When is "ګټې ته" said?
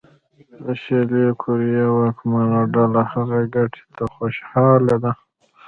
3.55-4.03